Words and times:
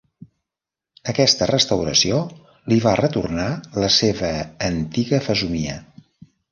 Aquesta 1.13 1.47
restauració 1.51 2.23
li 2.73 2.81
va 2.89 2.97
retornar 3.03 3.47
la 3.85 3.95
seva 4.01 4.35
antiga 4.75 5.23
fesomia. 5.31 5.81